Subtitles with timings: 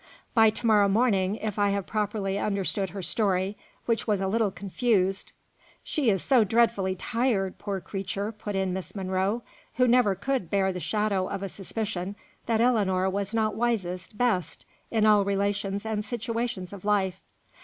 [0.33, 3.55] By to morrow morning, if I have properly understood her story,
[3.85, 5.31] which was a little confused"
[5.83, 9.43] "She is so dreadfully tired, poor creature," put in Miss Monro,
[9.75, 12.15] who never could bear the shadow of a suspicion
[12.47, 17.21] that Ellinor was not wisest, best, in all relations and situations of life.